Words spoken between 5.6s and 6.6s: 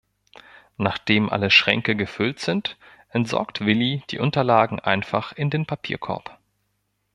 Papierkorb.